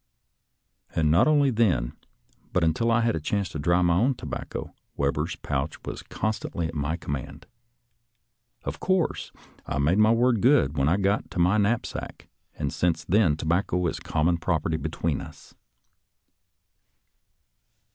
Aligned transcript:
And 0.95 1.11
not 1.11 1.27
only 1.27 1.51
then, 1.51 1.93
but 2.53 2.63
until 2.63 2.89
I 2.89 3.01
had 3.01 3.15
a 3.15 3.19
chance 3.19 3.49
to 3.49 3.59
dry 3.59 3.83
my 3.83 3.93
own 3.93 4.15
tobacco, 4.15 4.73
Webber's 4.97 5.35
pouch 5.35 5.77
was 5.85 6.01
constantly 6.01 6.65
at 6.67 6.73
my 6.73 6.97
command. 6.97 7.45
Of 8.63 8.79
course, 8.79 9.31
I 9.67 9.77
made 9.77 9.99
my 9.99 10.09
word 10.09 10.41
good 10.41 10.75
when 10.75 10.89
I 10.89 10.97
got 10.97 11.29
to 11.29 11.37
my 11.37 11.59
knapsack, 11.59 12.29
and 12.55 12.73
since 12.73 13.05
then 13.05 13.37
tobacco 13.37 13.85
is 13.85 13.99
common 13.99 14.39
property 14.39 14.77
between 14.77 15.21
us. 15.21 15.53